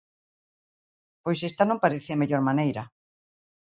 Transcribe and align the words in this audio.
Pois 1.23 1.39
esta 1.49 1.63
non 1.69 1.81
parece 1.83 2.09
a 2.11 2.19
mellor 2.21 2.41
maneira. 2.49 2.83